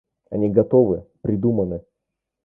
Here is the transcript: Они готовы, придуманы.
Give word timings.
Они 0.31 0.49
готовы, 0.49 1.05
придуманы. 1.21 1.81